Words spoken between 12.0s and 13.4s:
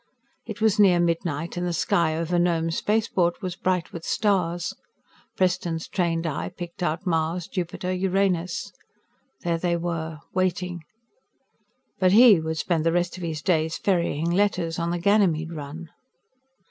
he would spend the rest of